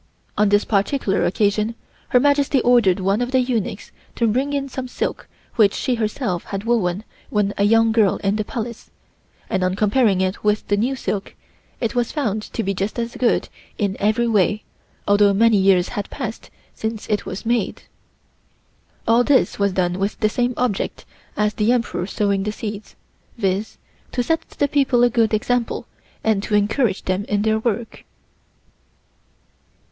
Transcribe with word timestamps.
On 0.35 0.49
this 0.49 0.65
particular 0.65 1.23
occasion 1.27 1.75
Her 2.09 2.19
Majesty 2.19 2.59
ordered 2.61 2.99
one 2.99 3.21
of 3.21 3.29
the 3.29 3.37
eunuchs 3.39 3.91
to 4.15 4.25
bring 4.25 4.51
in 4.51 4.67
some 4.67 4.87
silk 4.87 5.27
which 5.57 5.75
she 5.75 5.93
herself 5.93 6.45
had 6.45 6.63
woven 6.63 7.03
when 7.29 7.53
a 7.55 7.65
young 7.65 7.91
girl 7.91 8.17
in 8.23 8.35
the 8.35 8.43
Palace, 8.43 8.89
and 9.47 9.63
on 9.63 9.75
comparing 9.75 10.19
it 10.19 10.43
with 10.43 10.67
the 10.69 10.75
new 10.75 10.95
silk 10.95 11.35
it 11.79 11.93
was 11.93 12.11
found 12.11 12.41
to 12.53 12.63
be 12.63 12.73
just 12.73 12.97
as 12.97 13.15
good 13.15 13.47
in 13.77 13.95
every 13.99 14.27
way 14.27 14.63
although 15.07 15.33
many 15.35 15.57
years 15.57 15.89
had 15.89 16.09
passed 16.09 16.49
since 16.73 17.07
it 17.07 17.27
was 17.27 17.45
made. 17.45 17.83
All 19.07 19.23
this 19.23 19.59
was 19.59 19.71
done 19.73 19.99
with 19.99 20.19
the 20.19 20.29
same 20.29 20.55
object 20.57 21.05
as 21.37 21.53
the 21.53 21.71
Emperor 21.71 22.07
sowing 22.07 22.41
the 22.41 22.51
seeds, 22.51 22.95
viz.: 23.37 23.77
to 24.13 24.23
set 24.23 24.49
the 24.49 24.67
people 24.67 25.03
a 25.03 25.11
good 25.11 25.31
example 25.31 25.85
and 26.23 26.41
to 26.41 26.55
encourage 26.55 27.03
them 27.03 27.23
in 27.25 27.43
their 27.43 27.59
work. 27.59 28.03